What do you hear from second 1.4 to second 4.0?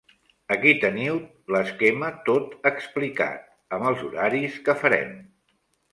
l'esquema tot explicat, amb